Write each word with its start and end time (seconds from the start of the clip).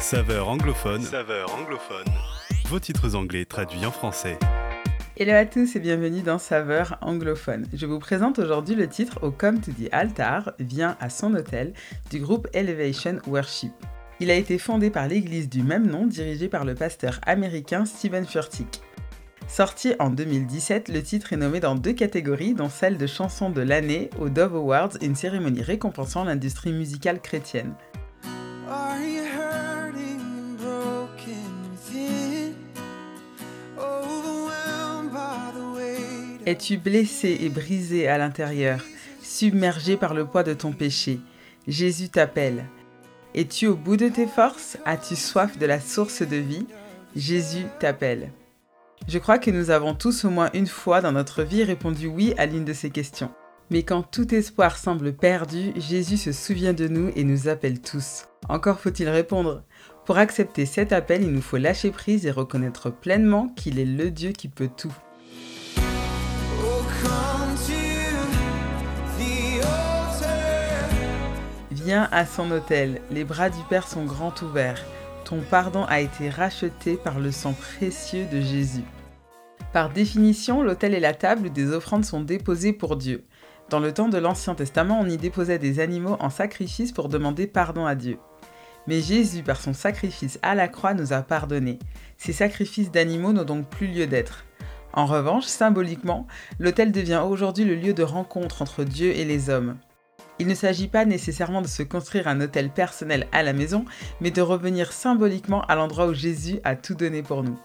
Saveur 0.00 0.48
anglophone. 0.48 1.02
Saveur 1.02 1.54
anglophone. 1.54 2.06
Vos 2.68 2.80
titres 2.80 3.14
anglais 3.14 3.44
traduits 3.44 3.84
en 3.84 3.90
français. 3.90 4.38
Hello 5.18 5.34
à 5.34 5.44
tous 5.44 5.76
et 5.76 5.78
bienvenue 5.78 6.22
dans 6.22 6.38
Saveur 6.38 6.96
anglophone. 7.02 7.66
Je 7.74 7.84
vous 7.84 7.98
présente 7.98 8.38
aujourd'hui 8.38 8.74
le 8.74 8.88
titre 8.88 9.18
Au 9.22 9.30
Come 9.30 9.60
to 9.60 9.72
the 9.72 9.92
Altar, 9.92 10.52
vient 10.58 10.96
à 11.00 11.10
son 11.10 11.34
hôtel, 11.34 11.74
du 12.10 12.18
groupe 12.18 12.48
Elevation 12.54 13.18
Worship. 13.26 13.72
Il 14.20 14.30
a 14.30 14.36
été 14.36 14.56
fondé 14.56 14.88
par 14.88 15.06
l'église 15.06 15.50
du 15.50 15.62
même 15.62 15.86
nom 15.86 16.06
dirigée 16.06 16.48
par 16.48 16.64
le 16.64 16.74
pasteur 16.74 17.20
américain 17.26 17.84
Stephen 17.84 18.24
Furtick. 18.24 18.80
Sorti 19.48 19.92
en 19.98 20.08
2017, 20.08 20.88
le 20.88 21.02
titre 21.02 21.34
est 21.34 21.36
nommé 21.36 21.60
dans 21.60 21.74
deux 21.74 21.92
catégories, 21.92 22.54
dont 22.54 22.70
celle 22.70 22.96
de 22.96 23.06
chanson 23.06 23.50
de 23.50 23.60
l'année 23.60 24.08
au 24.18 24.30
Dove 24.30 24.56
Awards, 24.56 24.96
une 25.02 25.14
cérémonie 25.14 25.62
récompensant 25.62 26.24
l'industrie 26.24 26.72
musicale 26.72 27.20
chrétienne. 27.20 27.74
Es-tu 36.46 36.78
blessé 36.78 37.36
et 37.42 37.50
brisé 37.50 38.08
à 38.08 38.16
l'intérieur, 38.16 38.82
submergé 39.22 39.98
par 39.98 40.14
le 40.14 40.24
poids 40.24 40.42
de 40.42 40.54
ton 40.54 40.72
péché? 40.72 41.20
Jésus 41.68 42.08
t'appelle. 42.08 42.64
Es-tu 43.34 43.66
au 43.66 43.76
bout 43.76 43.98
de 43.98 44.08
tes 44.08 44.26
forces? 44.26 44.78
As-tu 44.86 45.16
soif 45.16 45.58
de 45.58 45.66
la 45.66 45.80
source 45.80 46.22
de 46.22 46.36
vie? 46.36 46.66
Jésus 47.14 47.66
t'appelle. 47.78 48.32
Je 49.06 49.18
crois 49.18 49.38
que 49.38 49.50
nous 49.50 49.68
avons 49.68 49.94
tous 49.94 50.24
au 50.24 50.30
moins 50.30 50.48
une 50.54 50.66
fois 50.66 51.02
dans 51.02 51.12
notre 51.12 51.42
vie 51.42 51.62
répondu 51.62 52.06
oui 52.06 52.32
à 52.38 52.46
l'une 52.46 52.64
de 52.64 52.72
ces 52.72 52.88
questions. 52.88 53.30
Mais 53.68 53.82
quand 53.82 54.02
tout 54.02 54.34
espoir 54.34 54.78
semble 54.78 55.12
perdu, 55.12 55.72
Jésus 55.76 56.16
se 56.16 56.32
souvient 56.32 56.72
de 56.72 56.88
nous 56.88 57.10
et 57.16 57.24
nous 57.24 57.48
appelle 57.48 57.82
tous. 57.82 58.24
Encore 58.48 58.80
faut-il 58.80 59.10
répondre. 59.10 59.62
Pour 60.06 60.16
accepter 60.16 60.64
cet 60.64 60.92
appel, 60.92 61.22
il 61.22 61.32
nous 61.32 61.42
faut 61.42 61.58
lâcher 61.58 61.90
prise 61.90 62.24
et 62.24 62.30
reconnaître 62.30 62.90
pleinement 62.90 63.48
qu'il 63.48 63.78
est 63.78 63.84
le 63.84 64.10
Dieu 64.10 64.32
qui 64.32 64.48
peut 64.48 64.70
tout. 64.74 64.94
Viens 71.70 72.08
à 72.12 72.26
son 72.26 72.50
hôtel, 72.50 73.00
les 73.10 73.24
bras 73.24 73.50
du 73.50 73.58
Père 73.68 73.88
sont 73.88 74.04
grands 74.04 74.34
ouverts. 74.42 74.84
Ton 75.24 75.40
pardon 75.40 75.84
a 75.86 76.00
été 76.00 76.28
racheté 76.28 76.96
par 76.96 77.18
le 77.18 77.32
sang 77.32 77.52
précieux 77.52 78.26
de 78.32 78.40
Jésus. 78.40 78.84
Par 79.72 79.90
définition, 79.90 80.62
l'autel 80.62 80.94
est 80.94 81.00
la 81.00 81.14
table 81.14 81.46
où 81.46 81.50
des 81.50 81.72
offrandes 81.72 82.04
sont 82.04 82.20
déposées 82.20 82.72
pour 82.72 82.96
Dieu. 82.96 83.24
Dans 83.70 83.80
le 83.80 83.92
temps 83.92 84.08
de 84.08 84.18
l'Ancien 84.18 84.54
Testament, 84.54 85.00
on 85.00 85.08
y 85.08 85.16
déposait 85.16 85.58
des 85.58 85.80
animaux 85.80 86.16
en 86.20 86.30
sacrifice 86.30 86.92
pour 86.92 87.08
demander 87.08 87.46
pardon 87.46 87.86
à 87.86 87.94
Dieu. 87.94 88.18
Mais 88.86 89.00
Jésus, 89.00 89.42
par 89.42 89.60
son 89.60 89.72
sacrifice 89.72 90.38
à 90.42 90.54
la 90.54 90.68
croix, 90.68 90.94
nous 90.94 91.12
a 91.12 91.22
pardonné. 91.22 91.78
Ces 92.18 92.32
sacrifices 92.32 92.90
d'animaux 92.90 93.32
n'ont 93.32 93.44
donc 93.44 93.68
plus 93.68 93.86
lieu 93.86 94.06
d'être. 94.06 94.44
En 94.92 95.06
revanche, 95.06 95.44
symboliquement, 95.44 96.26
l'autel 96.58 96.90
devient 96.90 97.22
aujourd'hui 97.26 97.64
le 97.64 97.76
lieu 97.76 97.94
de 97.94 98.02
rencontre 98.02 98.62
entre 98.62 98.84
Dieu 98.84 99.10
et 99.16 99.24
les 99.24 99.50
hommes. 99.50 99.76
Il 100.40 100.46
ne 100.46 100.54
s'agit 100.54 100.88
pas 100.88 101.04
nécessairement 101.04 101.62
de 101.62 101.66
se 101.66 101.82
construire 101.82 102.26
un 102.26 102.40
hôtel 102.40 102.70
personnel 102.70 103.26
à 103.30 103.42
la 103.42 103.52
maison, 103.52 103.84
mais 104.20 104.30
de 104.30 104.40
revenir 104.40 104.92
symboliquement 104.92 105.62
à 105.66 105.74
l'endroit 105.74 106.06
où 106.06 106.14
Jésus 106.14 106.60
a 106.64 106.76
tout 106.76 106.94
donné 106.94 107.22
pour 107.22 107.42
nous. 107.42 107.58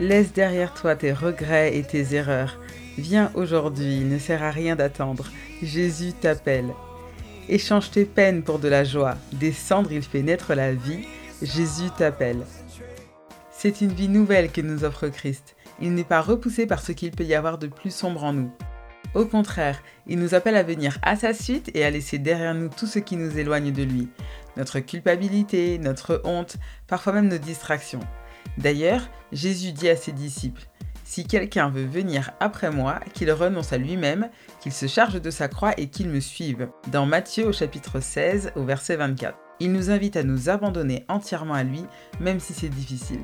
Laisse 0.00 0.32
derrière 0.32 0.74
toi 0.74 0.96
tes 0.96 1.12
regrets 1.12 1.76
et 1.76 1.84
tes 1.84 2.14
erreurs. 2.14 2.58
Viens 2.98 3.30
aujourd'hui, 3.34 3.98
il 3.98 4.08
ne 4.08 4.18
sert 4.18 4.42
à 4.42 4.50
rien 4.50 4.74
d'attendre. 4.74 5.26
Jésus 5.62 6.12
t'appelle. 6.12 6.74
Échange 7.48 7.90
tes 7.90 8.04
peines 8.04 8.42
pour 8.42 8.58
de 8.58 8.68
la 8.68 8.84
joie. 8.84 9.16
Descendre, 9.32 9.92
il 9.92 10.02
fait 10.02 10.22
naître 10.22 10.54
la 10.54 10.72
vie. 10.72 11.06
Jésus 11.42 11.90
t'appelle. 11.96 12.44
C'est 13.50 13.80
une 13.80 13.92
vie 13.92 14.08
nouvelle 14.08 14.50
que 14.50 14.60
nous 14.60 14.84
offre 14.84 15.08
Christ 15.08 15.54
il 15.80 15.94
n'est 15.94 16.04
pas 16.04 16.20
repoussé 16.20 16.66
par 16.66 16.80
ce 16.80 16.92
qu'il 16.92 17.10
peut 17.10 17.24
y 17.24 17.34
avoir 17.34 17.58
de 17.58 17.66
plus 17.66 17.94
sombre 17.94 18.24
en 18.24 18.32
nous. 18.32 18.50
Au 19.14 19.26
contraire, 19.26 19.82
il 20.06 20.18
nous 20.18 20.34
appelle 20.34 20.56
à 20.56 20.62
venir 20.62 20.98
à 21.02 21.16
sa 21.16 21.34
suite 21.34 21.70
et 21.74 21.84
à 21.84 21.90
laisser 21.90 22.18
derrière 22.18 22.54
nous 22.54 22.68
tout 22.68 22.86
ce 22.86 22.98
qui 22.98 23.16
nous 23.16 23.38
éloigne 23.38 23.72
de 23.72 23.82
lui, 23.82 24.08
notre 24.56 24.80
culpabilité, 24.80 25.78
notre 25.78 26.20
honte, 26.24 26.56
parfois 26.86 27.12
même 27.12 27.28
nos 27.28 27.38
distractions. 27.38 28.00
D'ailleurs, 28.58 29.08
Jésus 29.32 29.72
dit 29.72 29.88
à 29.88 29.96
ses 29.96 30.12
disciples, 30.12 30.66
Si 31.14 31.24
quelqu'un 31.24 31.68
veut 31.68 31.84
venir 31.84 32.32
après 32.40 32.72
moi, 32.72 32.98
qu'il 33.12 33.30
renonce 33.30 33.72
à 33.72 33.78
lui-même, 33.78 34.30
qu'il 34.58 34.72
se 34.72 34.88
charge 34.88 35.22
de 35.22 35.30
sa 35.30 35.46
croix 35.46 35.70
et 35.76 35.86
qu'il 35.86 36.08
me 36.08 36.18
suive. 36.18 36.66
Dans 36.90 37.06
Matthieu 37.06 37.46
au 37.46 37.52
chapitre 37.52 38.00
16 38.00 38.50
au 38.56 38.64
verset 38.64 38.96
24. 38.96 39.38
Il 39.60 39.70
nous 39.70 39.92
invite 39.92 40.16
à 40.16 40.24
nous 40.24 40.48
abandonner 40.48 41.04
entièrement 41.06 41.54
à 41.54 41.62
lui, 41.62 41.84
même 42.18 42.40
si 42.40 42.52
c'est 42.52 42.68
difficile. 42.68 43.20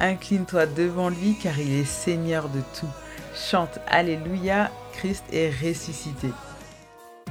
Incline-toi 0.00 0.64
devant 0.68 1.10
lui 1.10 1.36
car 1.38 1.60
il 1.60 1.80
est 1.80 1.84
Seigneur 1.84 2.48
de 2.48 2.60
tout. 2.80 2.88
Chante 3.34 3.78
Alléluia, 3.88 4.70
Christ 4.94 5.24
est 5.34 5.50
ressuscité. 5.50 6.30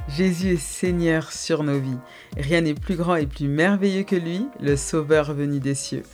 Jésus 0.08 0.54
est 0.54 0.56
Seigneur 0.56 1.32
sur 1.32 1.64
nos 1.64 1.78
vies. 1.78 1.98
Rien 2.36 2.60
n'est 2.60 2.74
plus 2.74 2.96
grand 2.96 3.16
et 3.16 3.26
plus 3.26 3.48
merveilleux 3.48 4.04
que 4.04 4.16
lui, 4.16 4.46
le 4.60 4.76
Sauveur 4.76 5.34
venu 5.34 5.58
des 5.58 5.74
cieux. 5.74 6.04